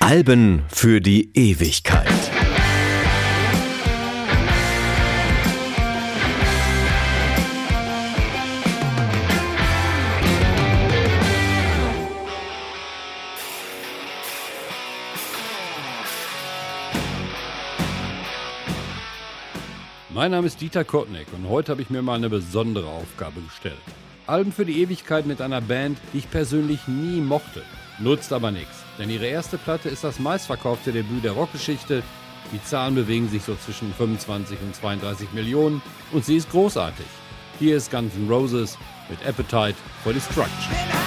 [0.00, 2.08] Alben für die Ewigkeit.
[20.10, 23.76] Mein Name ist Dieter Kottnick und heute habe ich mir mal eine besondere Aufgabe gestellt.
[24.28, 27.62] Alben für die Ewigkeit mit einer Band, die ich persönlich nie mochte.
[27.98, 32.02] Nutzt aber nichts, denn ihre erste Platte ist das meistverkaufte Debüt der Rockgeschichte.
[32.52, 37.06] Die Zahlen bewegen sich so zwischen 25 und 32 Millionen und sie ist großartig.
[37.58, 40.97] Hier ist Guns N' Roses mit Appetite for Destruction.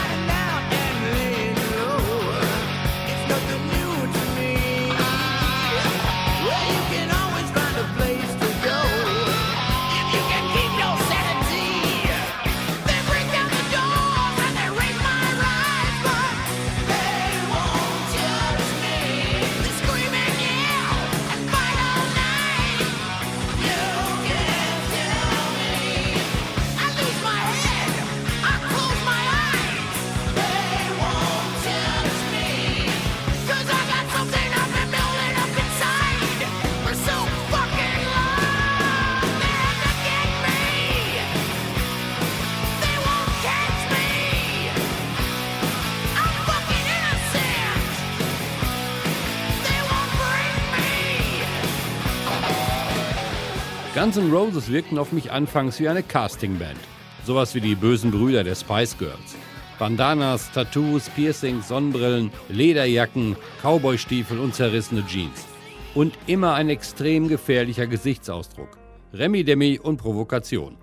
[54.02, 56.80] Guns N' Roses wirkten auf mich anfangs wie eine Castingband.
[57.24, 59.36] Sowas wie die bösen Brüder der Spice Girls.
[59.78, 65.46] Bandanas, Tattoos, Piercings, Sonnenbrillen, Lederjacken, Cowboystiefel und zerrissene Jeans.
[65.94, 68.76] Und immer ein extrem gefährlicher Gesichtsausdruck.
[69.14, 70.78] Remi Demi und Provokation.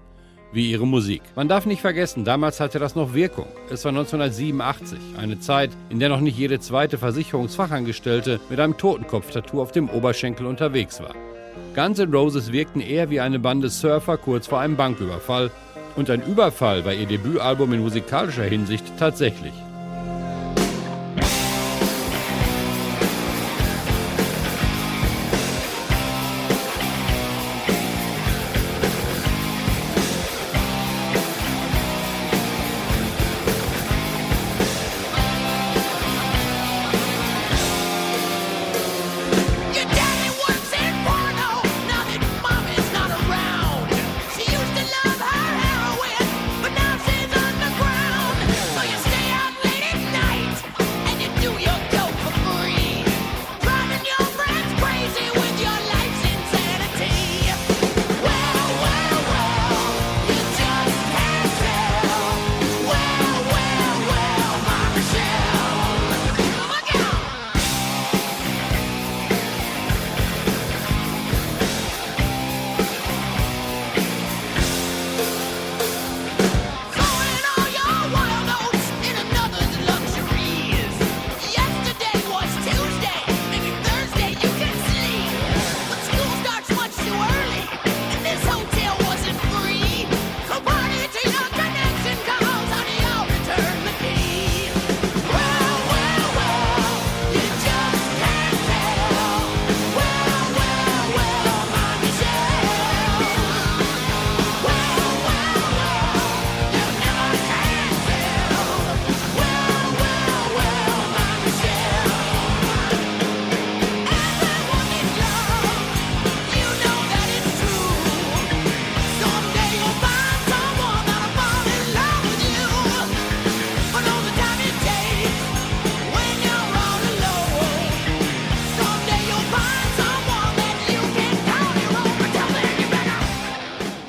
[0.53, 1.23] Wie ihre Musik.
[1.35, 3.49] Man darf nicht vergessen, damals hatte das noch Wirkung.
[3.69, 9.61] Es war 1987, eine Zeit, in der noch nicht jede zweite Versicherungsfachangestellte mit einem Totenkopf-Tattoo
[9.61, 11.17] auf dem Oberschenkel unterwegs war.
[11.79, 15.53] Guns N' Roses wirkten eher wie eine Bande Surfer kurz vor einem Banküberfall
[15.95, 19.53] und ein Überfall war ihr Debütalbum in musikalischer Hinsicht tatsächlich.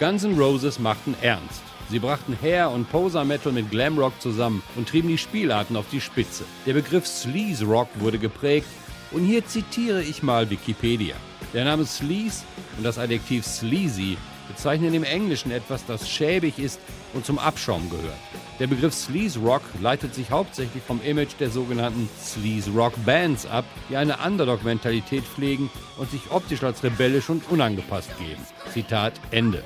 [0.10, 1.62] Guns N' Roses machten ernst.
[1.92, 5.86] Sie brachten Hair und Poser Metal mit Glam Rock zusammen und trieben die Spielarten auf
[5.92, 6.46] die Spitze.
[6.66, 8.66] Der Begriff Sleaze Rock wurde geprägt
[9.12, 11.16] und hier zitiere ich mal Wikipedia.
[11.54, 12.44] Der Name Sleaze
[12.76, 14.18] und das Adjektiv sleazy
[14.48, 16.80] bezeichnen im Englischen etwas, das schäbig ist
[17.14, 18.18] und zum Abschaum gehört.
[18.60, 23.66] Der Begriff Sleaze Rock leitet sich hauptsächlich vom Image der sogenannten Sleaze Rock Bands ab,
[23.92, 28.42] die eine Underdog-Mentalität pflegen und sich optisch als rebellisch und unangepasst geben.
[28.74, 29.64] Zitat Ende.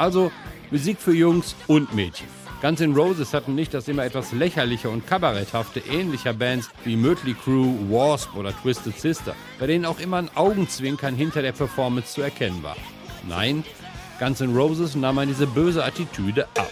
[0.00, 0.32] Also
[0.70, 2.26] Musik für Jungs und Mädchen.
[2.62, 7.34] Guns N' Roses hatten nicht das immer etwas lächerliche und kabaretthafte ähnlicher Bands wie Mötley
[7.34, 12.22] Crew, Wasp oder Twisted Sister, bei denen auch immer ein Augenzwinkern hinter der Performance zu
[12.22, 12.76] erkennen war.
[13.28, 13.62] Nein,
[14.18, 16.70] Guns N' Roses nahm man diese böse Attitüde ab.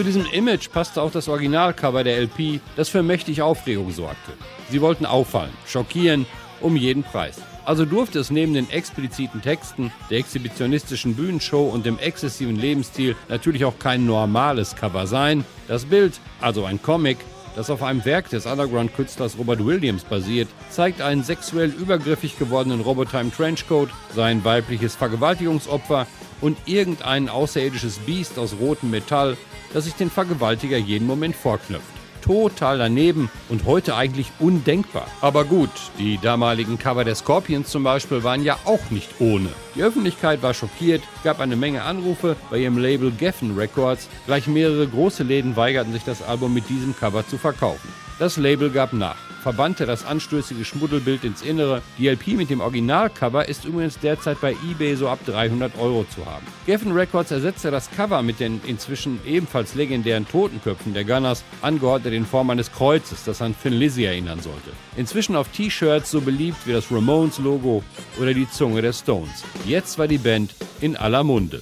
[0.00, 4.32] Zu diesem Image passte auch das Originalcover der LP, das für mächtig Aufregung sorgte.
[4.70, 6.24] Sie wollten auffallen, schockieren,
[6.62, 7.42] um jeden Preis.
[7.66, 13.66] Also durfte es neben den expliziten Texten, der exhibitionistischen Bühnenshow und dem exzessiven Lebensstil natürlich
[13.66, 15.44] auch kein normales Cover sein.
[15.68, 17.18] Das Bild, also ein Comic,
[17.56, 23.20] das auf einem Werk des Underground-Künstlers Robert Williams basiert, zeigt einen sexuell übergriffig gewordenen Roboter
[23.20, 26.06] im Trenchcoat, sein weibliches Vergewaltigungsopfer
[26.40, 29.36] und irgendein außerirdisches Biest aus rotem Metall,
[29.72, 35.06] das sich den Vergewaltiger jeden Moment vorknöpft total daneben und heute eigentlich undenkbar.
[35.20, 39.48] Aber gut, die damaligen Cover der Scorpions zum Beispiel waren ja auch nicht ohne.
[39.74, 44.08] Die Öffentlichkeit war schockiert, gab eine Menge Anrufe bei ihrem Label Geffen Records.
[44.26, 47.88] Gleich mehrere große Läden weigerten sich das Album mit diesem Cover zu verkaufen.
[48.20, 51.82] Das Label gab nach verbannte das anstößige Schmuddelbild ins Innere.
[51.98, 56.24] Die LP mit dem Originalcover ist übrigens derzeit bei eBay so ab 300 Euro zu
[56.26, 56.46] haben.
[56.66, 62.26] Geffen Records ersetzte das Cover mit den inzwischen ebenfalls legendären Totenköpfen der Gunners, angeordnet in
[62.26, 64.70] Form eines Kreuzes, das an Finn Lizzy erinnern sollte.
[64.96, 67.82] Inzwischen auf T-Shirts so beliebt wie das Ramones-Logo
[68.20, 69.42] oder die Zunge der Stones.
[69.64, 71.60] Jetzt war die Band in aller Munde.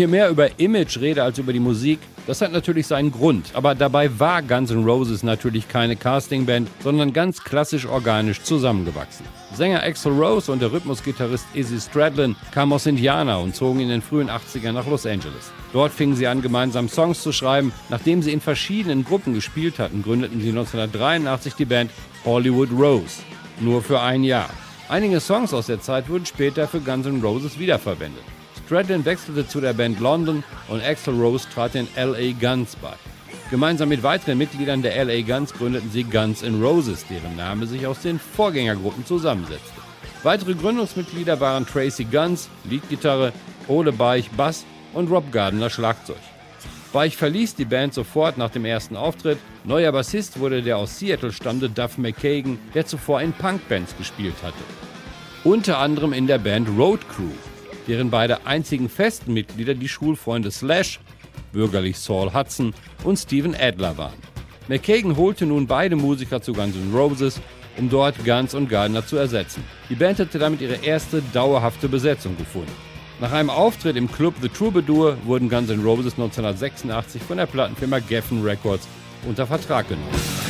[0.00, 3.50] Hier mehr über Image rede als über die Musik, das hat natürlich seinen Grund.
[3.52, 9.26] Aber dabei war Guns N' Roses natürlich keine Castingband, sondern ganz klassisch organisch zusammengewachsen.
[9.54, 14.00] Sänger Axel Rose und der Rhythmusgitarrist Izzy Stradlin kamen aus Indiana und zogen in den
[14.00, 15.52] frühen 80ern nach Los Angeles.
[15.74, 17.70] Dort fingen sie an, gemeinsam Songs zu schreiben.
[17.90, 21.90] Nachdem sie in verschiedenen Gruppen gespielt hatten, gründeten sie 1983 die Band
[22.24, 23.20] Hollywood Rose.
[23.60, 24.48] Nur für ein Jahr.
[24.88, 28.24] Einige Songs aus der Zeit wurden später für Guns N' Roses wiederverwendet.
[28.70, 32.92] Stradlin wechselte zu der Band London und Axel Rose trat den LA Guns bei.
[33.50, 37.84] Gemeinsam mit weiteren Mitgliedern der LA Guns gründeten sie Guns N' Roses, deren Name sich
[37.84, 39.80] aus den Vorgängergruppen zusammensetzte.
[40.22, 43.32] Weitere Gründungsmitglieder waren Tracy Guns, Leadgitarre,
[43.66, 46.20] Ole Beich, Bass und Rob Gardner, Schlagzeug.
[46.92, 49.38] Beich verließ die Band sofort nach dem ersten Auftritt.
[49.64, 54.62] Neuer Bassist wurde der aus Seattle stammende Duff McKagan, der zuvor in Punkbands gespielt hatte.
[55.42, 57.32] Unter anderem in der Band Road Crew
[57.90, 61.00] deren beide einzigen festen Mitglieder die Schulfreunde Slash,
[61.52, 64.14] bürgerlich Saul Hudson und Steven Adler waren.
[64.68, 67.40] McKagan holte nun beide Musiker zu Guns N' Roses,
[67.76, 69.64] um dort Guns und Gardner zu ersetzen.
[69.88, 72.70] Die Band hatte damit ihre erste dauerhafte Besetzung gefunden.
[73.20, 77.98] Nach einem Auftritt im Club The Troubadour wurden Guns N' Roses 1986 von der Plattenfirma
[77.98, 78.86] Geffen Records
[79.26, 80.49] unter Vertrag genommen.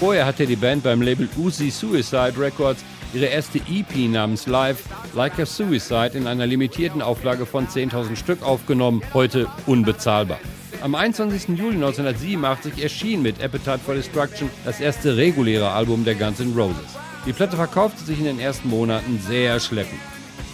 [0.00, 5.38] Vorher hatte die Band beim Label Uzi Suicide Records ihre erste EP namens Live Like
[5.38, 10.38] a Suicide in einer limitierten Auflage von 10.000 Stück aufgenommen, heute unbezahlbar.
[10.80, 11.48] Am 21.
[11.48, 16.96] Juli 1987 erschien mit Appetite for Destruction das erste reguläre Album der Guns N' Roses.
[17.26, 20.00] Die Platte verkaufte sich in den ersten Monaten sehr schleppend.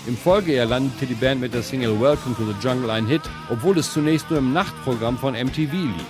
[0.08, 3.78] Im Folgejahr landete die Band mit der Single Welcome to the Jungle ein Hit, obwohl
[3.78, 6.06] es zunächst nur im Nachtprogramm von MTV lief.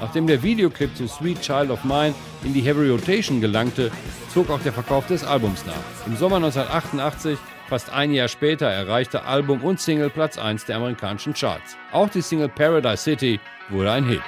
[0.00, 2.14] Nachdem der Videoclip zu Sweet Child of Mine
[2.44, 3.90] in die Heavy Rotation gelangte,
[4.32, 6.06] zog auch der Verkauf des Albums nach.
[6.06, 11.34] Im Sommer 1988, fast ein Jahr später, erreichte Album und Single Platz 1 der amerikanischen
[11.34, 11.76] Charts.
[11.92, 14.22] Auch die Single Paradise City wurde ein Hit.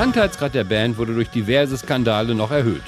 [0.00, 2.80] Bekanntheitsgrad der Band wurde durch diverse Skandale noch erhöht.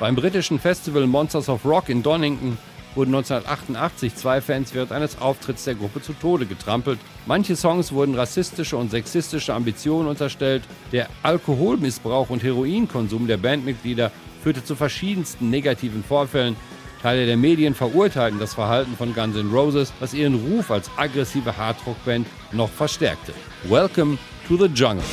[0.00, 2.56] Beim britischen Festival Monsters of Rock in Donington
[2.94, 6.98] wurden 1988 zwei Fans während eines Auftritts der Gruppe zu Tode getrampelt.
[7.26, 10.62] Manche Songs wurden rassistische und sexistische Ambitionen unterstellt.
[10.92, 14.10] Der Alkoholmissbrauch und Heroinkonsum der Bandmitglieder
[14.42, 16.56] führte zu verschiedensten negativen Vorfällen.
[17.02, 21.54] Teile der Medien verurteilten das Verhalten von Guns N' Roses, was ihren Ruf als aggressive
[21.54, 23.34] Hardrock-Band noch verstärkte.
[23.68, 24.16] Welcome
[24.48, 25.04] to the Jungle.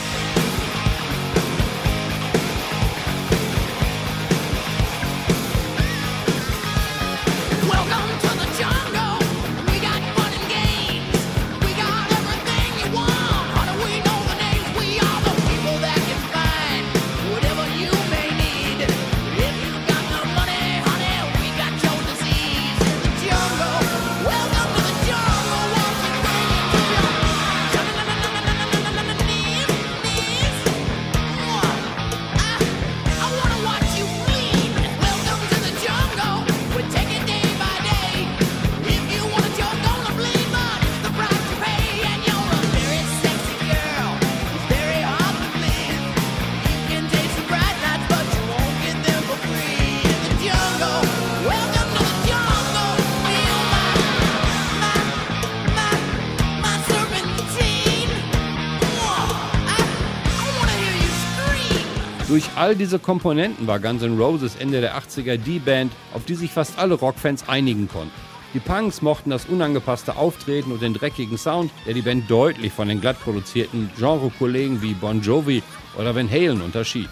[62.33, 66.33] Durch all diese Komponenten war Guns N' Roses Ende der 80er die Band, auf die
[66.33, 68.09] sich fast alle Rockfans einigen konnten.
[68.55, 72.87] Die Punks mochten das unangepasste Auftreten und den dreckigen Sound, der die Band deutlich von
[72.87, 75.61] den glatt produzierten Genre-Kollegen wie Bon Jovi
[75.95, 77.09] oder Van Halen unterschied.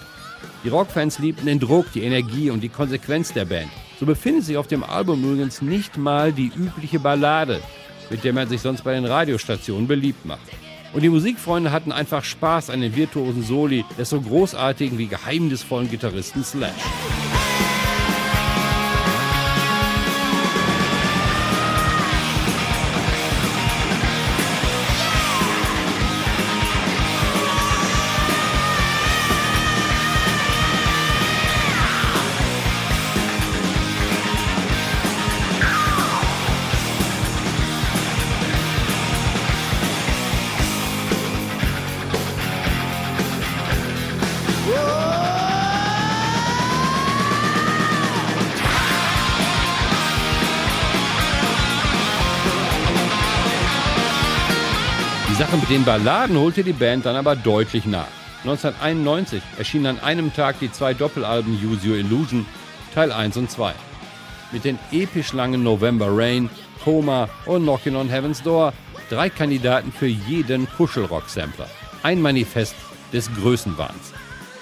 [0.64, 3.70] Die Rockfans liebten den Druck, die Energie und die Konsequenz der Band.
[4.00, 7.62] So befindet sich auf dem Album übrigens nicht mal die übliche Ballade,
[8.10, 10.50] mit der man sich sonst bei den Radiostationen beliebt macht.
[10.94, 15.90] Und die Musikfreunde hatten einfach Spaß an den virtuosen Soli des so großartigen wie geheimnisvollen
[15.90, 17.31] Gitarristen Slash.
[55.72, 58.10] Den Balladen holte die Band dann aber deutlich nach.
[58.44, 62.46] 1991 erschienen an einem Tag die zwei Doppelalben Use Your Illusion,
[62.94, 63.74] Teil 1 und 2.
[64.52, 66.50] Mit den episch langen November Rain,
[66.84, 68.74] Coma und Knockin' on Heaven's Door
[69.10, 71.70] drei Kandidaten für jeden Kuschelrock-Sampler.
[72.04, 72.76] Ein Manifest
[73.14, 74.12] des Größenwahns.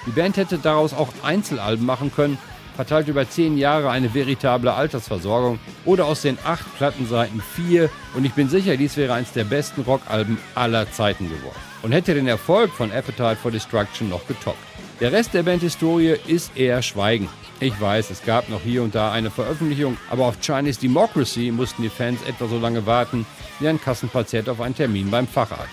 [0.05, 2.37] Die Band hätte daraus auch Einzelalben machen können,
[2.79, 8.31] verteilt über zehn Jahre eine veritable Altersversorgung oder aus den acht Plattenseiten vier und ich
[8.31, 12.71] bin sicher, dies wäre eines der besten Rockalben aller Zeiten geworden und hätte den Erfolg
[12.71, 14.63] von Appetite for Destruction noch getoppt.
[15.01, 17.27] Der Rest der Bandhistorie ist eher Schweigen.
[17.59, 21.81] Ich weiß, es gab noch hier und da eine Veröffentlichung, aber auf Chinese Democracy mussten
[21.81, 23.25] die Fans etwa so lange warten
[23.59, 25.67] wie ein Kassenpatient auf einen Termin beim Facharzt.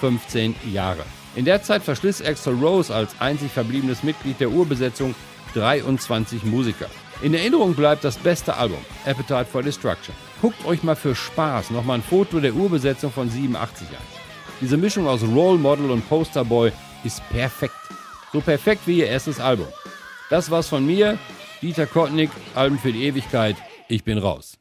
[0.00, 1.04] 15 Jahre.
[1.36, 5.14] In der Zeit verschliss Axel Rose als einzig verbliebenes Mitglied der Urbesetzung
[5.54, 6.86] 23 Musiker.
[7.22, 10.14] In Erinnerung bleibt das beste Album, Appetite for Destruction.
[10.40, 13.96] Guckt euch mal für Spaß nochmal ein Foto der Urbesetzung von 87 an.
[14.60, 16.72] Diese Mischung aus Role Model und Posterboy
[17.04, 17.74] ist perfekt.
[18.32, 19.68] So perfekt wie ihr erstes Album.
[20.30, 21.18] Das war's von mir,
[21.62, 23.56] Dieter Kottnick, Alben für die Ewigkeit.
[23.88, 24.58] Ich bin raus.